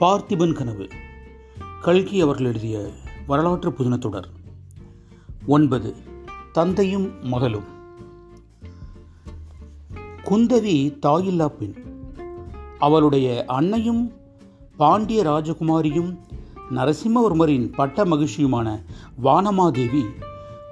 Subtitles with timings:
[0.00, 0.88] பார்த்திபன் கனவு.
[1.82, 2.90] கல்கி அவர்கள் எழுதிய
[3.26, 4.24] வரலாற்று புதினத்தொடர்.
[5.46, 5.94] ஒன்பது.
[6.52, 7.64] தந்தையும் மகளும்.
[10.24, 11.74] குந்தவி தாயில்லா பெண்.
[12.78, 14.12] அவளுடைய அன்னையும்
[14.76, 16.18] பாண்டிய ராஜகுமாரியும்
[16.70, 18.82] நரசிம்மவர்மரின் பட்ட மகிழ்ச்சியுமான
[19.24, 20.04] வானமாதேவி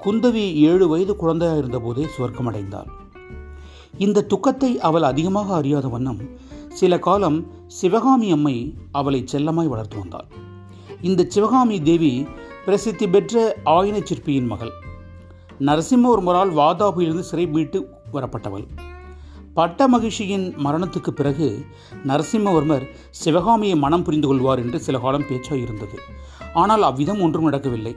[0.04, 2.86] குந்தவி ஏழு வயது குழந்தையாக இருந்தபோதே சுவர்க்கமடைந்தாள்.
[3.98, 6.20] இந்த துக்கத்தை அவள் அதிகமாக அறியாத வண்ணம்
[6.68, 10.26] சில காலம் சிவகாமி அம்மை அவளை செல்லமாய் வளர்த்து வந்தாள்.
[11.00, 12.26] இந்த சிவகாமி தேவி
[12.64, 14.70] பிரசித்தி பெற்ற ஆயின சிற்பியின் மகள்.
[15.60, 18.66] நரசிம்மவர்மரால் வாதாபிலிருந்து சிறை மீட்டு வரப்பட்டவள்.
[19.54, 21.64] பட்ட மகிழ்ச்சியின் மரணத்துக்கு பிறகு
[22.06, 25.98] நரசிம்மவர்மர் சிவகாமியை மனம் புரிந்து கொள்வார் என்று சில காலம் பேச்சாக இருந்தது.
[26.54, 27.96] ஆனால் அவ்விதம் ஒன்றும் நடக்கவில்லை.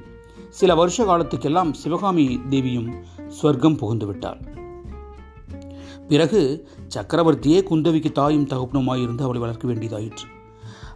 [0.49, 2.95] சில வருஷ காலத்துக்கெல்லாம் சிவகாமி தேவியும்
[3.27, 4.39] சொர்க்கம் புகுந்து விட்டாள்
[6.09, 6.41] பிறகு
[6.95, 10.25] சக்கரவர்த்தியே குந்தவிக்கு தாயும் தகப்பனுமாயிருந்து அவளை வளர்க்க வேண்டியதாயிற்று.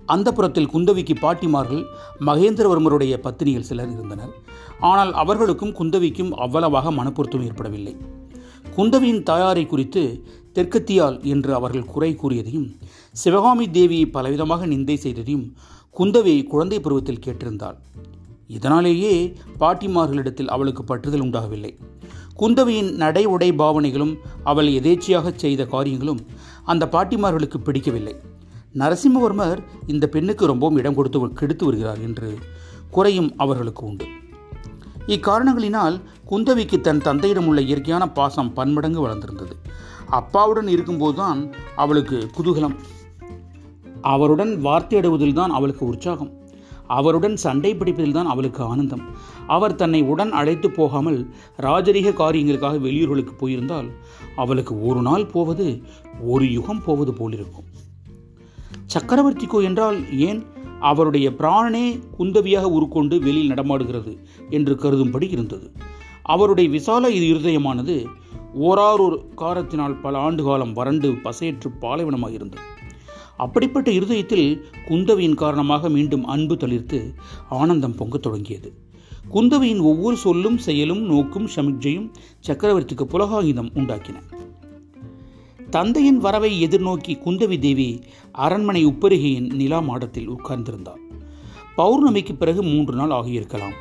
[0.05, 1.83] அந்த புறத்தில் குந்தவிக்கு பாட்டிமார்கள்
[2.19, 4.33] மகேந்திரவர்மருடைய பத்தினிகள் சிலர் இருந்தனர்.
[4.79, 7.93] ஆனால் அவர்களுக்கும் குந்தவிக்கும் அவ்வளவாக மனப்பொருத்தம் ஏற்படவில்லை.
[8.77, 10.03] குந்தவியின் தாயாரை குறித்து
[10.55, 12.67] தெற்கத்தியால் என்று அவர்கள் குறை கூறியதையும்
[13.11, 15.45] சிவகாமி தேவியை பலவிதமாக நிந்தை செய்ததையும்
[15.95, 17.77] குந்தவி குழந்தை பருவத்தில் கேட்டிருந்தாள்.
[18.47, 19.13] இதனாலேயே
[19.59, 21.73] பாட்டிமார்களிடத்தில் அவளுக்கு பற்றுதல் உண்டாகவில்லை.
[22.39, 26.21] குந்தவியின் நடை உடை பாவனைகளும் அவள் எதேச்சியாக செய்த காரியங்களும்
[26.63, 28.15] அந்த பாட்டிமார்களுக்கு பிடிக்கவில்லை.
[28.73, 32.37] நரசிம்மவர்மர் இந்த பெண்ணுக்கு ரொம்பவும் இடம் கொடுத்து கெடுத்து வருகிறார் என்று
[32.91, 34.05] குறையும் அவர்களுக்கு உண்டு.
[35.07, 39.55] இக்காரணங்களினால் குந்தவிக்கு தன் தந்தையிடம் உள்ள இயற்கையான பாசம் பன்மடங்கு வளர்ந்திருந்தது.
[40.09, 42.75] அப்பாவுடன் இருக்கும்போதுதான் அவளுக்கு குதூகலம்.
[44.01, 46.31] அவருடன் வார்த்தையிடுவதில் தான் அவளுக்கு உற்சாகம்.
[46.97, 49.03] அவருடன் சண்டை பிடிப்பதில் தான் அவளுக்கு ஆனந்தம்.
[49.55, 51.19] அவர் தன்னை உடன் அழைத்து போகாமல்
[51.67, 53.89] ராஜரீக காரியங்களுக்காக வெளியூர்களுக்கு போயிருந்தால்
[54.43, 55.67] அவளுக்கு ஒரு நாள் போவது
[56.33, 57.69] ஒரு யுகம் போவது போலிருக்கும்.
[58.93, 60.41] சக்கரவர்த்திக்கோ என்றால் ஏன்
[60.91, 61.85] அவருடைய பிராணனே
[62.17, 64.13] குந்தவியாக உருக்கொண்டு வெளியில் நடமாடுகிறது
[64.57, 65.67] என்று கருதும்படி இருந்தது.
[66.33, 67.95] அவருடைய விசால இது இருதயமானது
[68.67, 72.63] ஓராரொரு காரத்தினால் பல ஆண்டு காலம் வறண்டு பசையற்று பாலைவனமாக இருந்தது
[73.43, 77.13] அப்படிப்பட்ட இருதயத்தில் குந்தவியின் காரணமாக மீண்டும் அன்பு தளிர்த்து
[77.49, 78.73] ஆனந்தம் பொங்கத் தொடங்கியது.
[79.31, 82.11] குந்தவியின் ஒவ்வொரு சொல்லும் செயலும் நோக்கும் சமிக்ஜையும்
[82.47, 84.17] சக்கரவர்த்திக்கு புலகாகிதம் உண்டாக்கின.
[85.69, 91.01] தந்தையின் வரவை எதிர்நோக்கி குந்தவி தேவி அரண்மனை உப்பருகையின் நிலா மாடத்தில் உட்கார்ந்திருந்தார்.
[91.77, 93.73] பௌர்ணமிக்கு பிறகு மூன்று நாள் ஆகியிருக்கலாம்.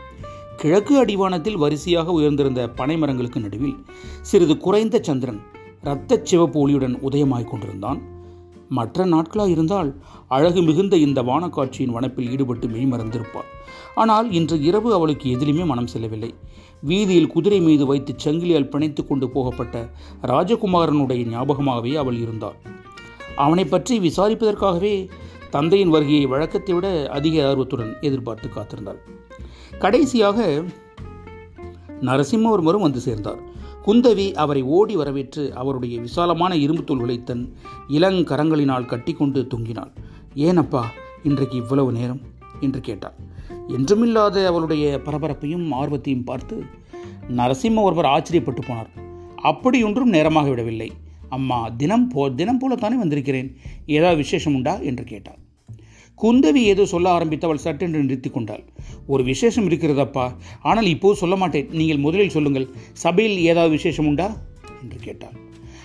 [0.57, 3.77] கிழக்கு அடிவானத்தில் வரிசையாக உயர்ந்திருந்த பனை மரங்களுக்கு நடுவில்
[4.21, 5.41] சிறிது குறைந்த சந்திரன்
[5.83, 8.21] இரத்த சிவப்பு ஒளியுடன் உதயமாய்க் கொண்டிருந்தான்.
[8.79, 9.91] மற்ற நாட்களாக இருந்தால்
[10.37, 13.49] அழகு மிகுந்த இந்த வானக்காட்சியின் வனப்பில் ஈடுபட்டு மெய்மறந்திருப்பாள்
[14.03, 16.31] ஆனால் இன்று இரவு அவளுக்கு எதிலுமே மனம் செல்லவில்லை.
[16.91, 19.77] வீதியில் குதிரை மீது வைத்து சங்கிலியால் பிணைத்து கொண்டு போகப்பட்ட
[20.31, 22.57] ராஜகுமாரனுடைய ஞாபகமாகவே அவள் இருந்தாள்.
[23.45, 24.95] அவனை பற்றி விசாரிப்பதற்காகவே
[25.57, 29.01] தந்தையின் வருகையை வழக்கத்தை விட அதிக ஆர்வத்துடன் எதிர்பார்த்து காத்திருந்தாள்.
[29.85, 30.39] கடைசியாக
[32.03, 33.41] நரசிம்மவர்மரும் வந்து சேர்ந்தார்.
[33.87, 37.55] குந்தவி அவரை ஓடி வரவேற்று அவருடைய விசாலமான இரும்பு தோள்களை தன்
[37.89, 39.93] இளங்கரங்களினால் கட்டிக்கொண்டு தொங்கினாள்.
[40.35, 40.83] ஏனப்பா
[41.23, 42.21] இன்றைக்கு இவ்வளவு நேரம்?
[42.61, 43.13] என்று கேட்டாள்.
[43.69, 46.65] என்றுமில்லாத அவளுடைய பரபரப்பையும் ஆர்வத்தையும் பார்த்து
[47.37, 48.91] நரசிம்மவர்மர் ஆச்சரியப்பட்டு போனார்.
[49.37, 50.93] அப்படியொன்றும் நேரமாக விடவில்லை.
[51.29, 53.57] அம்மா தினம் போ தினம் போலத்தானே வந்திருக்கிறேன்.
[53.87, 54.75] ஏதாவது விசேஷம் உண்டா?
[54.75, 55.39] என்று கேட்டார்
[56.23, 58.65] குந்தவி ஏதோ சொல்ல ஆரம்பித்தவள் சட்டென்று நிறுத்தி கொண்டாள்.
[59.07, 60.35] ஒரு விசேஷம் இருக்கிறதப்பா?
[60.63, 61.69] ஆனால் இப்போது சொல்ல மாட்டேன்.
[61.71, 62.69] நீங்கள் முதலில் சொல்லுங்கள்.
[62.93, 64.37] சபையில் ஏதாவது விசேஷம் உண்டா?
[64.83, 65.37] என்று கேட்டாள்.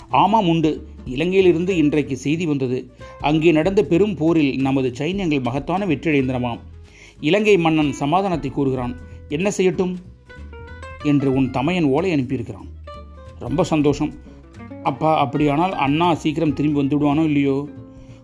[0.09, 0.87] ஆமாம் உண்டு.
[1.05, 2.91] இலங்கையிலிருந்து இன்றைக்கு செய்தி வந்தது.
[3.19, 6.59] அங்கே நடந்த பெரும் போரில் நமது சைன்யங்கள் மகத்தான வெற்றியடைந்தனமாம்
[7.21, 8.95] இலங்கை மன்னன் சமாதானத்தை கூறுகிறான்.
[9.29, 9.95] என்ன செய்யட்டும்?
[11.03, 12.67] என்று உன் தமையன் ஓலை அனுப்பியிருக்கிறான்.
[13.39, 14.13] ரொம்ப சந்தோஷம்.
[14.83, 17.67] அப்பா அப்படியானால் அண்ணா சீக்கிரம் திரும்பி வந்துவிடுவானோ இல்லையோ?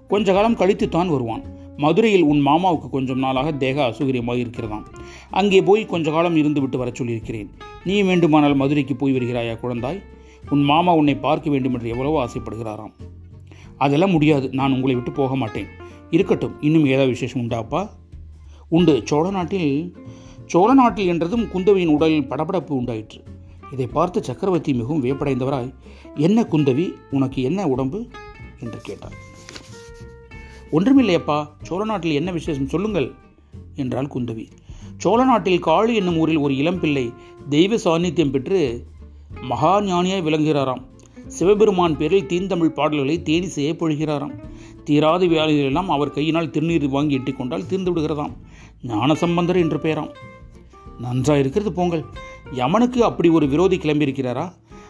[0.07, 1.52] கொஞ்ச காலம் கழித்து தான் வருவான்.
[1.78, 4.85] மதுரையில் உன் மாமாவுக்கு கொஞ்சம் நாளாக தேக அசுகரியமாக இருக்கிறதாம்.
[5.29, 7.50] அங்கே போய் கொஞ்ச காலம் இருந்து விட்டு வர சொல்லியிருக்கிறேன்.
[7.86, 10.03] நீ வேண்டுமானால் மதுரைக்கு போய் வருகிறாயா குழந்தாய்?
[10.50, 12.94] உன் மாமா உன்னை பார்க்க வேண்டும் என்று எவ்வளவோ ஆசைப்படுகிறாராம்.
[13.77, 14.50] அதெல்லாம் முடியாது.
[14.51, 15.68] நான் உங்களை விட்டு போக மாட்டேன்.
[16.09, 17.89] இருக்கட்டும் இன்னும் ஏதாவது விசேஷம் உண்டாப்பா
[18.69, 19.01] உண்டு.
[19.06, 19.95] சோழ நாட்டில்
[20.45, 23.24] சோழ நாட்டில் என்றதும் குந்தவியின் உடலில் படபடப்பு உண்டாயிற்று.
[23.71, 25.74] இதை பார்த்து சக்கரவர்த்தி மிகவும் வியப்படைந்தவராய்
[26.15, 26.94] என்ன குந்தவி?
[27.12, 28.07] உனக்கு என்ன உடம்பு?
[28.59, 29.31] என்று கேட்டார்.
[30.75, 33.07] ஒன்றுமில்லையப்பா சோழ நாட்டில் என்ன விசேஷம் சொல்லுங்கள்
[33.75, 34.45] என்றாள் குந்தவி.
[34.97, 37.03] சோழ நாட்டில் காளி என்னும் ஊரில் ஒரு இளம்பிள்ளை
[37.49, 38.59] தெய்வ சாநித்தியம் பெற்று
[39.41, 40.81] மகா ஞானியாய் விளங்குகிறாராம்.
[41.27, 44.33] சிவபெருமான் பேரில் தீந்தமிழ் பாடல்களை தேடி செய்ய பொழுகிறாராம்.
[44.83, 48.33] தீராத வியாதிகளெல்லாம் அவர் கையினால் திருநீர் வாங்கி எட்டிக்கொண்டால் தீர்ந்து விடுகிறதாம்.
[48.83, 50.11] ஞானசம்பந்தர் என்று பெயராம்.
[50.99, 52.03] நன்றாக இருக்கிறது போங்கள்
[52.61, 54.47] யமனுக்கு அப்படி ஒரு விரோதி கிளம்பியிருக்கிறாரா?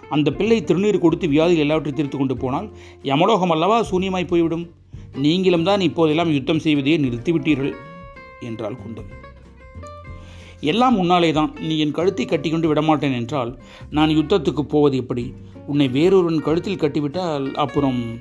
[0.09, 2.69] அந்த பிள்ளை திருநீர் கொடுத்து வியாதிகள் எல்லாவற்றையும் தீர்த்து கொண்டு போனால்
[3.11, 4.65] யமலோகம் அல்லவா சூன்யமாய் போய்விடும்?
[5.17, 7.73] நீங்களும் தான் இப்போதெல்லாம் யுத்தம் செய்வதையே நிறுத்திவிட்டீர்கள்
[8.39, 9.13] என்றாள் குந்தவி.
[10.59, 15.33] எல்லாம் உன்னாலே தான் நீ என் கழுத்தை கட்டிக்கொண்டு விடமாட்டேன் என்றால் நான் யுத்தத்துக்கு போவது எப்படி?
[15.67, 18.19] உன்னை வேறொருவன் கழுத்தில் கட்டிவிட்டால் அப்புறம்?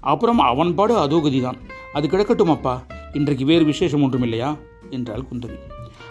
[0.00, 1.56] அப்புறம் அவன் பாடு அதோகதி தான்
[1.92, 2.86] அது கிடக்கட்டும் அப்பா.
[3.12, 4.56] இன்றைக்கு வேறு விசேஷம் ஒன்றும் இல்லையா
[4.90, 5.56] என்றாள் குந்தவி.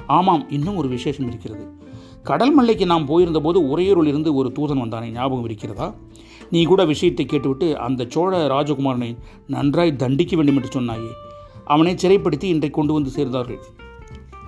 [0.07, 1.77] ஆமாம் இன்னும் ஒரு விசேஷம் இருக்கிறது.
[2.23, 5.11] கடல் மல்லைக்கு நாம் போயிருந்தபோது போது இருந்து ஒரு தூதன் வந்தானே.
[5.11, 5.93] ஞாபகம் இருக்கிறதா?
[6.51, 9.17] நீ கூட விஷயத்தை கேட்டுவிட்டு அந்த சோழ ராஜகுமாரனை
[9.47, 11.11] நன்றாய் தண்டிக்க வேண்டும் என்று சொன்னாயே.
[11.65, 13.61] அவனை சிறைப்படுத்தி இன்றைக்கு கொண்டு வந்து சேர்ந்தார்கள்.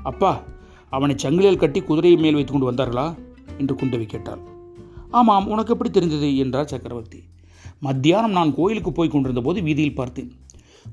[0.03, 0.43] அப்பா
[0.89, 3.17] அவனை சங்கிலியில் கட்டி குதிரையை மேல் வைத்து கொண்டு வந்தார்களா?
[3.57, 4.41] என்று குந்தவி கேட்டாள்.
[5.11, 6.37] ஆமாம் உனக்கு எப்படி தெரிந்தது?
[6.37, 7.23] என்றார் சக்கரவர்த்தி.
[7.79, 10.31] மத்தியானம் நான் கோயிலுக்கு போய் கொண்டிருந்த போது வீதியில் பார்த்தேன்.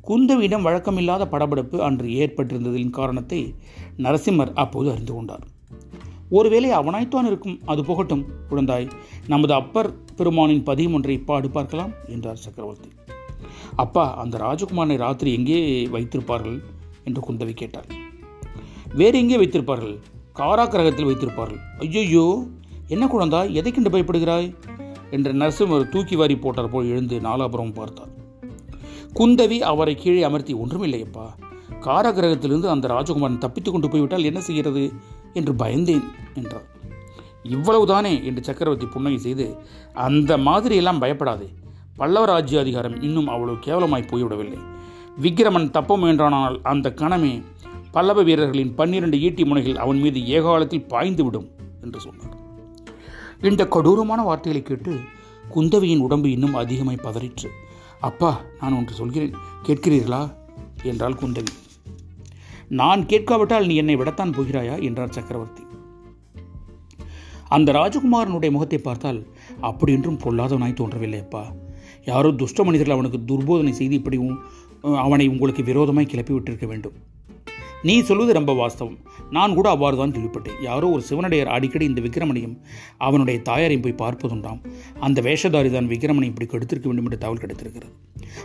[0.09, 3.55] குந்தவியிடம் வழக்கமில்லாத படபடப்பு அன்று ஏற்பட்டிருந்ததின் காரணத்தை
[3.97, 5.47] நரசிம்மர் அப்போது அறிந்து கொண்டார்.
[6.31, 8.91] ஒருவேளை அவனாய்த்தான் இருக்கும் அது புகட்டும் குழந்தாய்
[9.27, 12.89] நமது அப்பர் பெருமானின் பதியம் ஒன்றை பாடு பார்க்கலாம் என்றார் சக்கரவர்த்தி.
[13.77, 16.59] அப்பா அந்த ராஜகுமாரனை ராத்திரி எங்கே வைத்திருப்பார்கள்?
[17.05, 17.89] என்று குந்தவி கேட்டார்
[18.95, 19.97] வேறு எங்கே வைத்திருப்பார்கள்?
[20.35, 21.63] காராக்கிரகத்தில் வைத்திருப்பார்கள்.
[21.79, 22.45] ஐயோ
[22.89, 24.55] என்ன குழந்தாய் எதை கண்டு பயப்படுகிறாய்?
[25.11, 28.13] என்று நரசிம்மர் தூக்கி வாரி போட்டார் போல் எழுந்து நாலாபுரம் பார்த்தார்.
[29.15, 31.27] குந்தவி அவரை கீழே அமர்த்தி ஒன்றுமில்லையப்பா.
[31.81, 34.93] காராகிரகத்திலிருந்து அந்த ராஜகுமாரன் தப்பித்துக் கொண்டு போய்விட்டால் என்ன செய்கிறது?
[35.33, 36.05] என்று பயந்தேன்
[36.35, 36.77] என்றார்
[37.45, 39.57] இவ்வளவுதானே என்று சக்கரவர்த்தி புன்னகை செய்து
[39.95, 41.49] அந்த மாதிரியெல்லாம் பயப்படாதே.
[41.97, 44.59] பல்லவ ராஜ்ய அதிகாரம் இன்னும் அவ்வளவு கேவலமாய் போய்விடவில்லை.
[45.17, 47.43] விக்கிரமன் தப்ப முயன்றானால் அந்த கணமே
[47.91, 51.51] பல்லவ வீரர்களின் பன்னிரண்டு ஈட்டி முனைகள் அவன் மீது ஏகாலத்தில் பாய்ந்துவிடும்
[51.83, 52.37] என்று சொன்னார்.
[53.43, 55.01] இந்த கொடூரமான வார்த்தைகளை கேட்டு
[55.55, 57.49] குந்தவியின் உடம்பு இன்னும் அதிகமாய் பதறிற்று.
[58.01, 59.35] அப்பா நான் ஒன்று சொல்கிறேன்.
[59.67, 60.35] கேட்கிறீர்களா?
[60.83, 61.68] என்றாள் குந்தவி.
[62.69, 64.83] நான் கேட்காவிட்டால் நீ என்னை விடத்தான் போகிறாயா?
[64.83, 65.63] என்றார் சக்கரவர்த்தி.
[67.49, 69.27] அந்த ராஜகுமாரனுடைய முகத்தை பார்த்தால்
[69.61, 71.53] அப்படி என்றும் பொல்லாதவனாய் தோன்றவில்லை அப்பா
[72.05, 74.19] யாரோ துஷ்ட மனிதர்கள் அவனுக்கு துர்போதனை செய்து இப்படி
[74.83, 76.93] அவனை உங்களுக்கு விரோதமாய் கிளப்பி விட்டிருக்க வேண்டும்.
[77.83, 78.99] நீ சொல்வது ரொம்ப வாஸ்தவம்.
[79.31, 80.63] நான் கூட அவ்வாறு தான் கேள்விப்பட்டேன்.
[80.63, 82.57] யாரோ ஒரு சிவனடையர் அடிக்கடி இந்த விக்ரமனையும்
[82.99, 84.61] அவனுடைய தாயாரையும் போய் பார்ப்பதுண்டாம்.
[85.01, 87.93] அந்த வேஷதாரி தான் விக்ரமனை இப்படி கெடுத்திருக்க வேண்டும் என்று தகவல் கிடைத்திருக்கிறது.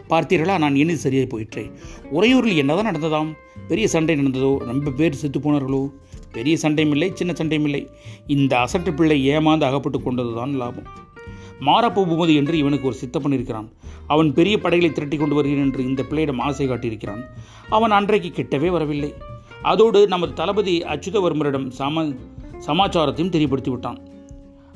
[0.09, 1.71] பார்த்தீர்களா நான் எண்ணி சரியாக போயிற்றேன்.
[2.11, 3.31] உறையூரில் என்னதான் நடந்ததாம்?
[3.67, 4.57] பெரிய சண்டை நடந்ததோ?
[4.57, 5.91] ரொம்ப பேர் செத்து போனார்களோ?
[6.31, 7.87] பெரிய சண்டையும் இல்லை சின்ன சண்டையும் இல்லை.
[8.27, 10.89] இந்த அசட்டு பிள்ளை ஏமாந்து அகப்பட்டு கொண்டதுதான் லாபம்.
[11.59, 13.71] மாரப்ப பூமதி என்று இவனுக்கு ஒரு சித்தப்பன் இருக்கிறான்.
[14.07, 17.21] அவன் பெரிய படைகளை திரட்டி கொண்டு வருகிறேன் என்று இந்த பிள்ளையிடம் ஆசை காட்டியிருக்கிறான்.
[17.69, 19.13] அவன் அன்றைக்கு கிட்டவே வரவில்லை.
[19.61, 22.05] அதோடு நமது தளபதி அச்சுதவர்மரிடம் சம
[22.67, 23.99] சமாச்சாரத்தையும் தெரியப்படுத்தி விட்டான்.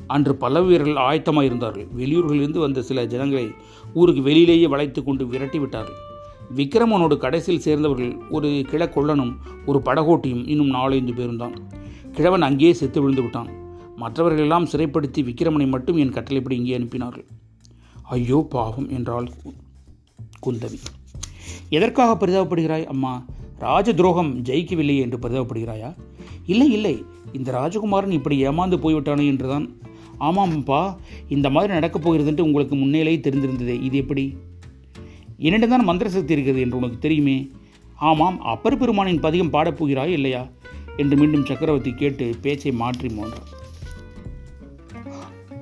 [0.08, 1.88] அன்று பல வீரர்கள் ஆயத்தமாக இருந்தார்கள்.
[1.98, 3.48] வெளியூர்களிலிருந்து வந்த சில ஜனங்களை
[3.94, 6.00] ஊருக்கு வெளியிலேயே வளைத்து கொண்டு விரட்டி விட்டார்கள்.
[6.58, 9.34] விக்ரமனோடு கடைசியில் சேர்ந்தவர்கள் ஒரு கிழக்கொள்ளனும்
[9.66, 11.56] ஒரு படகோட்டியும் இன்னும் நாலஞ்சு பேரும் தான்
[12.12, 13.50] கிழவன் அங்கேயே செத்து விழுந்து விட்டான்.
[13.96, 17.28] மற்றவர்களெல்லாம் சிறைப்படுத்தி விக்கிரமனை மட்டும் என் கட்டளைப்படி இங்கே அனுப்பினார்கள்.
[18.10, 19.32] ஐயோ பாவம் என்றாள்
[20.46, 20.80] குந்தவி.
[21.70, 23.26] எதற்காக பரிதாபப்படுகிறாய் அம்மா?
[23.60, 25.96] ராஜ துரோகம் ஜெயிக்கவில்லையே என்று பரிதாபப்படுகிறாயா?
[26.46, 27.04] இல்லை இல்லை.
[27.34, 29.76] இந்த ராஜகுமாரன் இப்படி ஏமாந்து போய்விட்டானே என்றுதான்.
[30.20, 30.96] ஆமாம்ப்பா
[31.28, 33.84] இந்த மாதிரி நடக்கப் போகிறதுன்ட்டு உங்களுக்கு முன்னேலேயே தெரிந்திருந்ததே.
[33.84, 34.38] இது எப்படி?
[35.38, 37.50] என்னிடம் தான் மந்திர சக்தி இருக்கிறது என்று உனக்கு தெரியுமே?
[37.96, 40.48] ஆமாம் அப்பர் பெருமானின் பதிகம் பாடப்போகிறாய் இல்லையா?
[40.98, 43.66] என்று மீண்டும் சக்கரவர்த்தி கேட்டு பேச்சை மாற்றி மோன்றார்.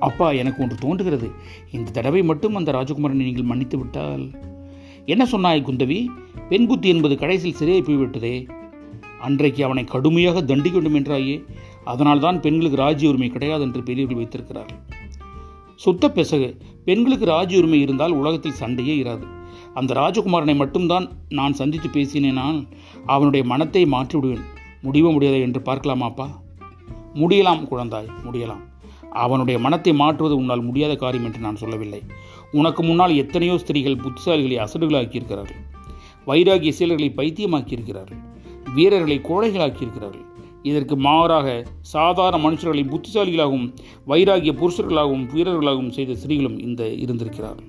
[0.00, 1.30] அப்பா எனக்கு ஒன்று தோன்றுகிறது.
[1.70, 4.30] இந்த தடவை மட்டும் அந்த ராஜகுமாரனை நீங்கள் மன்னித்து விட்டால்.
[5.04, 6.06] என்ன சொன்னாய் குந்தவி?
[6.48, 8.46] பெண் புத்தி என்பது கடைசியில் சிறையை போய்விட்டதே.
[9.20, 11.44] அன்றைக்கு அவனை கடுமையாக தண்டிக்க வேண்டும் என்றாயே.
[11.84, 14.72] அதனால்தான் பெண்களுக்கு ராஜ்ய உரிமை கிடையாது என்று பெரியவர்கள் வைத்திருக்கிறார்.
[15.74, 19.26] சுத்த பெசகு பெண்களுக்கு ராஜ்ய உரிமை இருந்தால் உலகத்தில் சண்டையே இராது.
[19.74, 22.68] அந்த ராஜகுமாரனை மட்டும்தான் நான் சந்தித்து பேசினேனால்
[23.06, 24.44] அவனுடைய மனத்தை மாற்றி விடுவேன்
[24.82, 26.28] முடிய முடியாதா என்று பார்க்கலாமாப்பா
[27.14, 28.62] முடியலாம் குழந்தாய் முடியலாம்.
[29.12, 32.02] அவனுடைய மனத்தை மாற்றுவது உன்னால் முடியாத காரியம் என்று நான் சொல்லவில்லை.
[32.52, 35.62] உனக்கு முன்னால் எத்தனையோ ஸ்திரீகள் புத்திசாலிகளை அசடுகளாக்கியிருக்கிறார்கள்.
[36.26, 38.22] வைராகிய சீலர்களை பைத்தியமாக்கியிருக்கிறார்கள்.
[38.74, 40.24] வீரர்களை கோழைகளாக்கியிருக்கிறார்கள்.
[40.62, 43.74] இதற்கு மாறாக சாதாரண மனுஷர்களை புத்திசாலிகளாகவும்
[44.06, 47.68] வைராகிய புருஷர்களாகவும் வீரர்களாகவும் செய்த ஸ்திரீகளும் இந்த இருந்திருக்கிறார்கள்.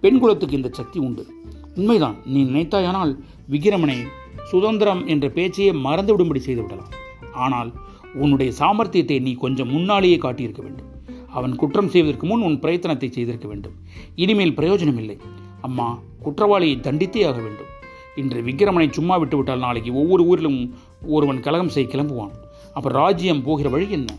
[0.00, 1.26] பெண் குலத்துக்கு இந்த சக்தி உண்டு.
[1.74, 2.16] உண்மைதான்.
[2.24, 3.18] நீ நினைத்தாயானால்
[3.50, 4.06] விக்கிரமனை
[4.50, 6.92] சுதந்திரம் என்ற பேச்சையே மறந்துவிடும்படி செய்துவிடலாம்.
[7.32, 7.72] ஆனால்
[8.14, 10.90] உன்னுடைய சாமர்த்தியத்தை நீ கொஞ்சம் முன்னாலேயே காட்டியிருக்க வேண்டும்.
[11.30, 13.72] அவன் குற்றம் செய்வதற்கு முன் உன் பிரயத்தனத்தை செய்திருக்க வேண்டும்.
[14.14, 15.16] இனிமேல் பிரயோஜனம் இல்லை
[15.60, 17.70] அம்மா குற்றவாளியை தண்டித்தே ஆக வேண்டும்.
[18.16, 20.74] இன்று விக்கிரமனை சும்மா விட்டுவிட்டால் நாளைக்கு ஒவ்வொரு ஊரிலும்
[21.06, 22.34] ஒருவன் கலகம் செய்ய கிளம்புவான்.
[22.72, 24.12] அப்ப ராஜ்யம் போகிற வழி என்ன?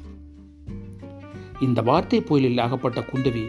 [1.59, 3.45] இந்த வார்த்தை புயலில் அகப்பட்ட குந்தவி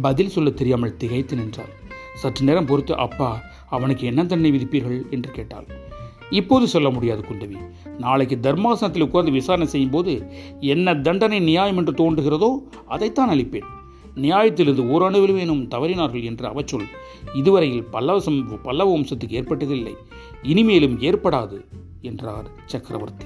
[0.00, 1.72] பதில் சொல்ல தெரியாமல் திகைத்து நின்றாள்.
[2.14, 3.30] சற்று நேரம் பொறுத்து அப்பா
[3.68, 5.10] அவனுக்கு என்ன தண்டனை விதிப்பீர்கள்?
[5.10, 5.66] என்று கேட்டாள்.
[6.30, 7.56] இப்போது சொல்ல முடியாது குந்தவி.
[7.98, 10.26] நாளைக்கு தர்மாசனத்தில் உட்கார்ந்து விசாரணை செய்யும் போது
[10.60, 13.74] என்ன தண்டனை நியாயம் என்று தோன்றுகிறதோ அதைத்தான் அளிப்பேன்.
[14.14, 16.86] நியாயத்திலிருந்து ஓரணுவிலுமேனும் தவறினார்கள் என்ற அவச்சொல்
[17.34, 19.94] இதுவரையில் பல்லவசம் பல்லவ வம்சத்துக்கு ஏற்பட்டதில்லை.
[20.42, 21.64] இனிமேலும் ஏற்படாது
[22.00, 23.24] என்றார் சக்கரவர்த்தி.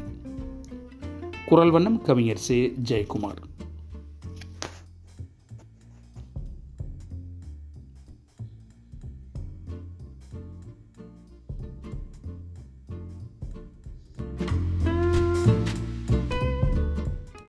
[1.46, 2.74] குரல் வண்ணம் கவிஞர் சே.
[2.88, 3.49] ஜெயக்குமார்.